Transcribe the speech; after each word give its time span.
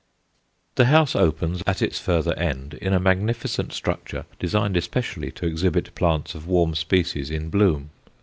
The 0.77 0.85
house 0.85 1.15
opens, 1.15 1.61
at 1.67 1.79
its 1.79 1.99
further 1.99 2.33
end, 2.33 2.73
in 2.73 2.91
a 2.91 2.99
magnificent 2.99 3.71
structure 3.71 4.25
designed 4.39 4.75
especially 4.75 5.29
to 5.33 5.45
exhibit 5.45 5.93
plants 5.93 6.33
of 6.33 6.47
warm 6.47 6.73
species 6.73 7.29
in 7.29 7.51
bloom. 7.51 7.91